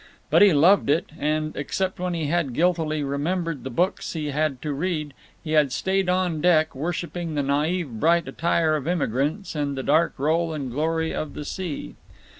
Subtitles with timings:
[0.31, 4.59] But he loved it and, except when he had guiltily remembered the books he had
[4.63, 9.77] to read, he had stayed on deck, worshiping the naive bright attire of immigrants and
[9.77, 11.93] the dark roll and glory of the sea.